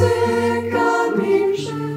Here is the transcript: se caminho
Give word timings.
se 0.00 0.70
caminho 0.72 1.89